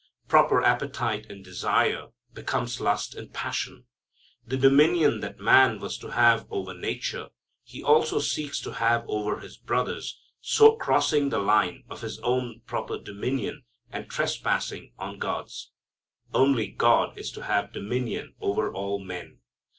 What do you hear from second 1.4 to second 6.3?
desire become lust and passion. The dominion that man was to